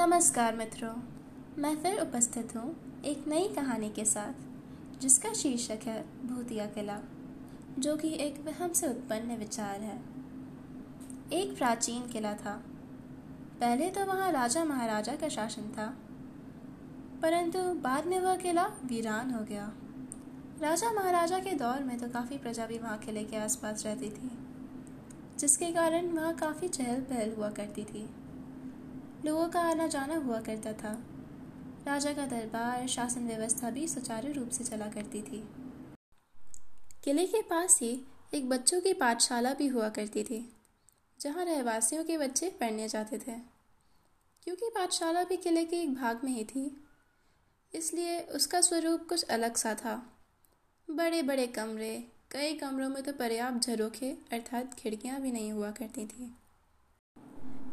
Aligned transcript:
नमस्कार 0.00 0.54
मित्रों, 0.56 0.92
मैं 1.58 1.74
फिर 1.76 1.98
उपस्थित 2.00 2.54
हूँ 2.56 3.02
एक 3.04 3.24
नई 3.28 3.48
कहानी 3.48 3.88
के 3.88 4.04
साथ, 4.04 4.34
जिसका 5.00 5.32
शीर्षक 5.32 5.80
है 5.84 6.04
भूतिया 6.26 6.66
किला, 6.66 6.96
जो 7.78 7.96
कि 7.96 8.12
एक 8.16 8.40
वहम 8.46 8.72
से 8.72 8.88
उत्पन्न 8.88 9.36
विचार 9.36 9.80
है। 9.80 9.98
एक 11.32 11.56
प्राचीन 11.58 12.06
किला 12.12 12.32
था। 12.34 12.54
पहले 13.60 13.88
तो 13.88 14.04
वहाँ 14.04 14.30
राजा 14.32 14.64
महाराजा 14.64 15.14
का 15.14 15.28
शासन 15.28 15.68
था, 15.68 15.86
परंतु 17.22 17.62
बाद 17.80 18.06
में 18.06 18.18
वह 18.20 18.36
किला 18.36 18.66
वीरान 18.84 19.30
हो 19.30 19.44
गया। 19.44 19.70
राजा 20.62 20.92
महाराजा 20.92 21.38
के 21.38 21.52
दौर 21.54 21.82
में 21.82 21.98
तो 21.98 22.08
काफ़ी 22.08 22.38
प्रजा 22.38 22.66
भी 22.66 22.78
वहाँ 22.78 22.98
किले 22.98 23.24
के 23.24 23.36
आसपास 23.36 23.84
रहती 23.86 24.10
थी, 24.10 24.30
जिसके 25.38 25.70
कारण 25.72 26.10
वहाँ 26.10 26.34
काफ़ी 26.36 26.68
चहल 26.70 27.00
पहल 27.02 27.34
हुआ 27.36 27.50
करती 27.50 27.84
थी। 27.84 28.08
लोगों 29.24 29.48
का 29.48 29.60
आना 29.60 29.86
जाना 29.86 30.16
हुआ 30.16 30.40
करता 30.40 30.72
था। 30.72 30.92
राजा 31.86 32.12
का 32.12 32.26
दरबार, 32.26 32.86
शासन 32.86 33.26
व्यवस्था 33.26 33.70
भी 33.70 33.86
सुचारू 33.88 34.32
रूप 34.32 34.50
से 34.50 34.64
चला 34.64 34.86
करती 34.86 35.22
थी। 35.22 35.42
किले 37.04 37.26
के 37.26 37.42
पास 37.42 37.78
ही 37.82 37.90
एक 38.34 38.48
बच्चों 38.48 38.80
की 38.80 38.92
पाठशाला 38.92 39.52
भी 39.54 39.66
हुआ 39.66 39.88
करती 39.88 40.24
थी, 40.24 40.40
जहाँ 41.20 41.44
रहवासियों 41.44 42.04
के 42.04 42.18
बच्चे 42.18 42.48
पढ़ने 42.50 42.88
जाते 42.88 43.18
थे। 43.18 43.38
क्योंकि 44.42 44.70
पाठशाला 44.74 45.24
भी 45.24 45.36
किले 45.36 45.64
के 45.64 45.76
एक 45.76 45.94
भाग 45.94 46.20
में 46.24 46.32
ही 46.32 46.44
थी, 46.44 46.84
इसलिए 47.74 48.20
उसका 48.20 48.60
स्वरूप 48.60 49.08
कुछ 49.08 49.22
अलग 49.22 49.56
सा 49.56 49.74
था। 49.74 49.94
बड़े 50.88 51.22
बड़े 51.22 51.46
कमरे, 51.46 51.96
कई 52.30 52.54
कमरों 52.54 52.88
में 52.88 53.02
तो 53.02 53.12
पर्याप्त 53.12 53.66
झरोखे, 53.66 54.10
अर्थात 54.32 54.74
खिड़कियाँ 54.74 55.20
भी 55.20 55.32
नहीं 55.32 55.52
हुआ 55.52 55.70
करती 55.70 56.06
थी। 56.06 56.34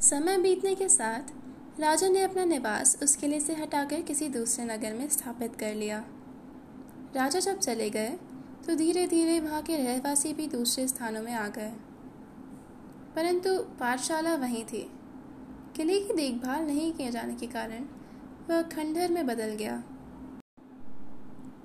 समय 0.00 0.36
बीतने 0.38 0.74
के 0.74 0.88
साथ 0.88 1.80
राजा 1.80 2.08
ने 2.08 2.22
अपना 2.22 2.44
निवास 2.44 2.98
उस 3.02 3.16
किले 3.16 3.40
से 3.40 3.54
हटाकर 3.54 4.00
किसी 4.00 4.28
दूसरे 4.28 4.64
नगर 4.64 4.92
में 4.92 5.08
स्थापित 5.08 5.56
कर 5.56 5.74
लिया। 5.74 6.04
राजा 7.16 7.38
जब 7.38 7.58
चले 7.58 7.88
गए 7.90 8.08
तो 8.66 8.74
धीरे 8.74 9.06
धीरे 9.06 9.40
वहाँ 9.40 9.62
के 9.62 9.76
रहवासी 9.76 10.32
भी 10.32 10.46
दूसरे 10.46 10.86
स्थानों 10.88 11.22
में 11.22 11.32
आ 11.32 11.48
गए। 11.48 11.72
परंतु 13.16 13.58
पाठशाला 13.58 14.34
वहीं 14.34 14.64
थी। 14.64 14.90
किले 15.76 16.00
की 16.00 16.14
देखभाल 16.14 16.66
नहीं 16.66 16.92
किए 16.92 17.10
जाने 17.10 17.34
के 17.34 17.46
कारण 17.46 17.84
वह 18.50 18.62
खंडहर 18.62 19.10
में 19.10 19.26
बदल 19.26 19.54
गया। 19.54 19.82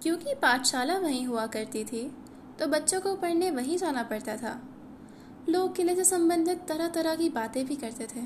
क्योंकि 0.03 0.33
पाठशाला 0.33 0.97
वहीं 0.97 1.25
हुआ 1.27 1.45
करती 1.47 1.83
थी 1.83 2.11
तो 2.59 2.67
बच्चों 2.67 3.01
को 3.01 3.15
पढ़ने 3.15 3.51
वहीं 3.51 3.77
जाना 3.77 4.03
पड़ता 4.03 4.37
था। 4.37 4.59
लोग 5.49 5.75
किले 5.75 5.95
से 5.95 6.03
संबंधित 6.03 6.65
तरह 6.67 6.87
तरह 6.87 7.15
की 7.15 7.29
बातें 7.29 7.65
भी 7.65 7.75
करते 7.75 8.05
थे, 8.05 8.21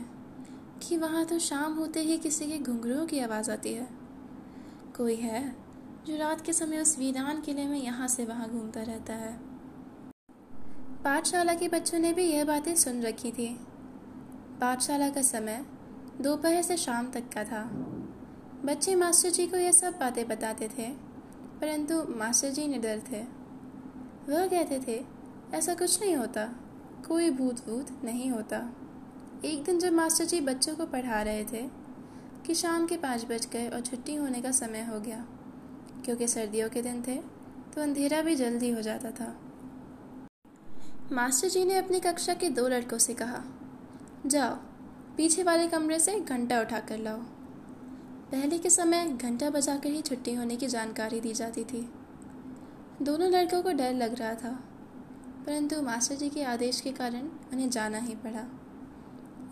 कि 0.81 0.97
वहाँ 0.97 1.25
तो 1.25 1.38
शाम 1.39 1.73
होते 1.73 1.99
ही 1.99 2.17
किसी 2.17 2.45
के 2.45 2.58
घुंघरुओं 2.59 3.05
की 3.05 3.19
आवाज़ 3.19 3.52
आती 3.52 3.73
है। 3.73 3.88
कोई 4.97 5.16
है 5.16 5.43
जो 6.08 6.17
रात 6.17 6.41
के 6.41 6.53
समय 6.53 6.80
उस 6.80 6.97
वीरान 6.99 7.41
किले 7.41 7.66
में 7.66 7.77
यहाँ 7.77 8.08
से 8.08 8.25
वहाँ 8.25 8.49
घूमता 8.49 8.81
रहता 8.81 9.13
है? 9.13 9.33
पाठशाला 11.03 11.53
के 11.53 11.67
बच्चों 11.67 11.99
ने 11.99 12.11
भी 12.13 12.23
यह 12.23 12.45
बातें 12.45 12.75
सुन 12.75 13.02
रखी 13.02 13.31
थी। 13.31 13.47
पाठशाला 14.61 15.09
का 15.09 15.21
समय 15.21 15.66
दोपहर 16.21 16.61
से 16.61 16.77
शाम 16.77 17.09
तक 17.11 17.30
का 17.33 17.43
था। 17.43 17.63
बच्चे 18.66 18.95
मास्टर 18.95 19.30
जी 19.30 19.47
को 19.47 19.58
यह 19.58 19.71
सब 19.71 19.97
बातें 19.99 20.27
बताते 20.27 20.67
थे, 20.67 20.89
परंतु 21.61 22.02
मास्टर 22.09 22.49
जी 22.49 22.67
निडर 22.67 23.02
थे। 23.11 23.21
वह 24.30 24.47
कहते 24.47 24.80
थे, 24.88 25.03
ऐसा 25.53 25.73
कुछ 25.73 25.99
नहीं 26.02 26.16
होता। 26.16 26.47
कोई 27.06 27.30
भूत 27.30 27.66
भूत 27.66 27.88
नहीं 28.03 28.30
होता। 28.31 28.58
एक 29.45 29.64
दिन 29.64 29.80
जब 29.80 29.94
मास्टर 29.94 30.25
जी 30.25 30.39
बच्चों 30.42 30.75
को 30.75 30.86
पढ़ा 30.86 31.22
रहे 31.22 31.44
थे, 31.44 31.61
कि 32.45 32.56
शाम 32.56 32.86
के 32.88 32.98
पाँच 32.98 33.25
बज 33.25 33.48
गए 33.53 33.67
और 33.70 33.81
छुट्टी 33.81 34.16
होने 34.16 34.42
का 34.42 34.52
समय 34.52 34.84
हो 34.84 35.00
गया, 35.00 35.26
क्योंकि 36.06 36.28
सर्दियों 36.28 36.70
के 36.70 36.81
दिन 36.81 37.02
थे 37.02 37.16
तो 37.76 37.81
अंधेरा 37.81 38.22
भी 38.22 38.36
जल्दी 38.36 38.70
हो 38.70 38.82
जाता 38.82 39.11
था। 39.11 39.36
मास्टर 41.11 41.49
जी 41.49 41.64
ने 41.65 41.77
अपनी 41.77 41.99
कक्षा 41.99 42.33
के 42.33 42.49
दो 42.49 42.67
लड़कों 42.67 42.98
से 42.98 43.14
कहा, 43.14 43.44
जाओ, 44.26 44.55
पीछे 45.17 45.44
वाले 45.44 45.67
कमरे 45.67 45.99
से 45.99 46.20
घंटा 46.20 46.60
उठा 46.61 46.80
कर 46.80 46.98
लाओ। 46.98 47.17
पहले 48.32 48.58
के 48.58 48.70
समय 48.70 49.08
घंटा 49.11 49.49
बजाकर 49.49 49.89
ही 49.89 50.02
छुट्टी 50.02 50.33
होने 50.33 50.55
की 50.55 50.67
जानकारी 50.67 51.20
दी 51.21 51.33
जाती 51.33 51.64
थी। 51.64 51.88
दोनों 53.02 53.30
लड़कों 53.32 53.61
को 53.64 53.71
डर 53.71 53.94
लग 53.94 54.20
रहा 54.20 54.33
था। 54.36 54.60
परंतु 55.45 55.82
मास्टर 55.82 56.16
जी 56.16 56.30
के 56.30 56.44
आदेश 56.44 56.80
के 56.82 56.92
कारण 56.92 57.28
उन्हें 57.54 57.70
जाना 57.70 57.98
ही 57.98 58.16
पड़ा। 58.16 58.45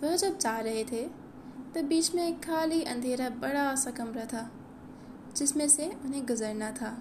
वह 0.04 0.16
जब 0.16 0.38
जा 0.40 0.58
रहे 0.60 0.84
थे, 0.84 1.04
तब 1.76 1.86
बीच 1.88 2.14
में 2.16 2.28
एक 2.28 2.44
खाली 2.44 2.82
अंधेरा 2.84 3.30
बड़ा 3.42 3.74
सा 3.76 3.92
कमरा 3.92 4.26
था, 4.26 4.50
जिसमें 5.38 5.68
से 5.70 5.88
उन्हें 6.06 6.26
गुजरना 6.26 6.72
था। 6.72 6.98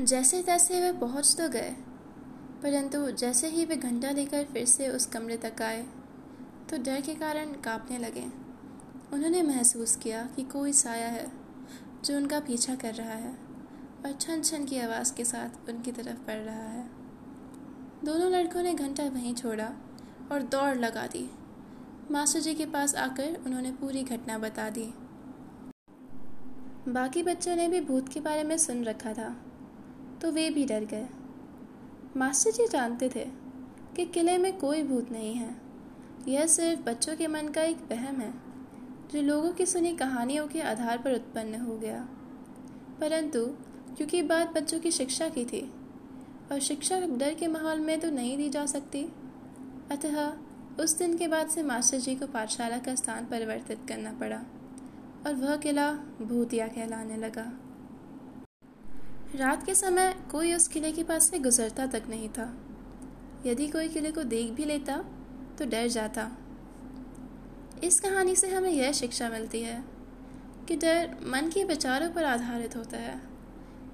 जैसे 0.00 0.42
तैसे 0.42 0.80
वे 0.80 0.92
पहुँच 0.92 1.34
तो 1.36 1.48
गए, 1.48 1.74
परंतु 2.62 3.10
जैसे 3.10 3.48
ही 3.48 3.64
वे 3.64 3.76
घंटा 3.76 4.10
लेकर 4.10 4.44
फिर 4.44 4.66
से 4.66 4.88
उस 4.88 5.06
कमरे 5.06 5.36
तक 5.36 5.62
आए 5.62 5.84
तो 6.70 6.76
डर 6.76 7.00
के 7.00 7.14
कारण 7.14 7.52
कांपने 7.62 7.98
लगे। 7.98 8.24
उन्होंने 9.12 9.42
महसूस 9.42 9.96
किया 9.96 10.22
कि 10.36 10.42
कोई 10.42 10.72
साया 10.72 11.08
है, 11.08 11.26
जो 12.04 12.16
उनका 12.16 12.40
पीछा 12.40 12.74
कर 12.74 12.94
रहा 12.94 13.14
है, 13.14 13.32
और 14.06 14.12
छन 14.12 14.42
छन 14.42 14.64
की 14.64 14.78
आवाज़ 14.78 15.14
के 15.14 15.24
साथ 15.24 15.68
उनकी 15.68 15.92
तरफ़ 15.92 16.26
पड़ 16.26 16.36
रहा 16.36 16.68
है। 16.68 17.03
दोनों 18.04 18.30
लड़कों 18.30 18.62
ने 18.62 18.74
घंटा 18.74 19.04
वहीं 19.04 19.34
छोड़ा 19.34 19.72
और 20.32 20.42
दौड़ 20.42 20.76
लगा 20.76 21.06
दी। 21.06 21.30
मास्टर 22.10 22.40
जी 22.40 22.54
के 22.54 22.66
पास 22.66 22.94
आकर 22.94 23.42
उन्होंने 23.46 23.72
पूरी 23.72 24.02
घटना 24.02 24.38
बता 24.38 24.70
दी। 24.70 24.84
बाकी 26.88 27.22
बच्चों 27.22 27.56
ने 27.56 27.68
भी 27.68 27.80
भूत 27.80 28.08
के 28.08 28.20
बारे 28.20 28.42
में 28.42 28.58
सुन 28.58 28.84
रखा 28.84 29.12
था 29.12 29.36
तो 30.22 30.32
वे 30.32 30.50
भी 30.50 30.64
डर 30.64 30.84
गए। 30.84 31.08
मास्टर 32.16 32.50
जी 32.50 32.68
जानते 32.68 33.08
थे 33.08 33.24
कि 33.96 34.06
किले 34.06 34.38
में 34.38 34.58
कोई 34.58 34.82
भूत 34.82 35.10
नहीं 35.12 35.34
है। 35.34 35.56
यह 36.28 36.46
सिर्फ़ 36.46 36.82
बच्चों 36.82 37.16
के 37.16 37.26
मन 37.26 37.48
का 37.48 37.62
एक 37.62 37.76
वहम 37.90 38.16
है, 38.16 38.34
जो 39.12 39.22
लोगों 39.22 39.50
की 39.50 39.66
सुनी 39.66 39.96
कहानियों 39.96 40.46
के 40.48 40.60
आधार 40.60 40.98
पर 40.98 41.14
उत्पन्न 41.14 41.54
हो 41.54 41.78
गया। 41.78 42.08
परंतु, 43.00 43.46
क्योंकि 43.96 44.22
बात 44.22 44.54
बच्चों 44.54 44.80
की 44.80 44.90
शिक्षा 44.90 45.28
की 45.28 45.44
थी 45.44 45.72
और 46.52 46.60
शिक्षा 46.60 47.00
डर 47.00 47.34
के 47.34 47.46
माहौल 47.48 47.80
में 47.80 48.00
तो 48.00 48.10
नहीं 48.10 48.36
दी 48.36 48.48
जा 48.48 48.64
सकती। 48.66 49.02
अतः 49.90 50.32
उस 50.80 50.96
दिन 50.98 51.16
के 51.18 51.28
बाद 51.28 51.48
से 51.48 51.62
मास्टर 51.62 51.98
जी 51.98 52.14
को 52.14 52.26
पाठशाला 52.26 52.78
का 52.78 52.94
स्थान 52.94 53.26
परिवर्तित 53.26 53.78
करना 53.88 54.12
पड़ा 54.12 54.40
और 55.26 55.34
वह 55.34 55.56
किला 55.56 55.90
भूतिया 56.22 56.66
कहलाने 56.68 57.16
लगा। 57.16 57.46
रात 59.34 59.66
के 59.66 59.74
समय 59.74 60.14
कोई 60.30 60.52
उस 60.54 60.68
किले 60.68 60.92
के 60.92 61.02
पास 61.02 61.28
से 61.30 61.38
गुजरता 61.38 61.86
तक 61.86 62.02
नहीं 62.08 62.28
था। 62.28 62.52
यदि 63.46 63.68
कोई 63.68 63.88
किले 63.88 64.10
को 64.12 64.22
देख 64.22 64.50
भी 64.50 64.64
लेता 64.64 64.96
तो 65.58 65.64
डर 65.64 65.88
जाता। 65.88 66.30
इस 67.84 68.00
कहानी 68.00 68.36
से 68.36 68.48
हमें 68.48 68.70
यह 68.70 68.92
शिक्षा 68.92 69.28
मिलती 69.28 69.62
है 69.62 69.84
कि 70.68 70.76
डर 70.76 71.16
मन 71.26 71.50
के 71.54 71.64
विचारों 71.64 72.10
पर 72.10 72.24
आधारित 72.24 72.76
होता 72.76 72.96
है। 72.96 73.20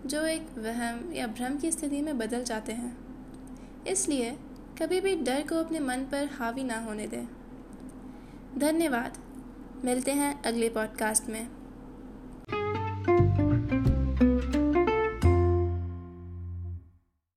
जो 0.06 0.26
एक 0.26 0.42
वहम 0.58 1.12
या 1.12 1.26
भ्रम 1.26 1.56
की 1.56 1.70
स्थिति 1.72 2.02
में 2.02 2.18
बदल 2.18 2.44
जाते 2.44 2.72
हैं। 2.72 2.96
इसलिए 3.86 4.38
कभी 4.82 5.00
भी 5.00 5.16
डर 5.16 5.40
को 5.40 5.54
अपने 5.54 5.78
मन 5.78 5.96
पर 5.96 6.28
हावी 6.32 6.64
ना 6.64 6.78
होने 6.78 7.06
दें। 7.06 7.26
धन्यवाद। 8.58 9.18
मिलते 9.84 10.12
हैं 10.12 10.42
अगले 10.42 10.68
पॉडकास्ट 10.68 11.24
में। 11.24 11.59